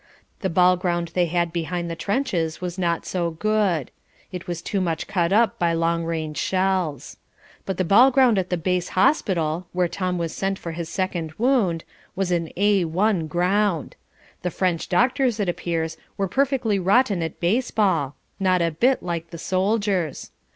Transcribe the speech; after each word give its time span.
The 0.39 0.49
ball 0.49 0.77
ground 0.77 1.09
they 1.09 1.27
had 1.27 1.53
behind 1.53 1.87
the 1.87 1.95
trenches 1.95 2.59
was 2.59 2.79
not 2.79 3.05
so 3.05 3.29
good; 3.29 3.91
it 4.31 4.47
was 4.47 4.63
too 4.63 4.81
much 4.81 5.05
cut 5.05 5.31
up 5.31 5.59
by 5.59 5.73
long 5.73 6.05
range 6.05 6.37
shells. 6.37 7.17
But 7.67 7.77
the 7.77 7.83
ball 7.85 8.09
ground 8.09 8.39
at 8.39 8.49
the 8.49 8.57
base 8.57 8.89
hospital 8.97 9.67
(where 9.73 9.87
Tom 9.87 10.17
was 10.17 10.33
sent 10.33 10.57
for 10.57 10.71
his 10.71 10.89
second 10.89 11.33
wound) 11.37 11.83
was 12.15 12.31
an 12.31 12.49
A1 12.57 13.27
ground. 13.27 13.95
The 14.41 14.49
French 14.49 14.89
doctors, 14.89 15.39
it 15.39 15.47
appears, 15.47 15.97
were 16.17 16.27
perfectly 16.27 16.79
rotten 16.79 17.21
at 17.21 17.39
baseball, 17.39 18.15
not 18.39 18.59
a 18.59 18.71
bit 18.71 19.03
like 19.03 19.29
the 19.29 19.37
soldiers. 19.37 20.31